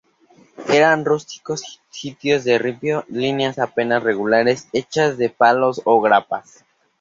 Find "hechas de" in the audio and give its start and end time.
4.73-5.29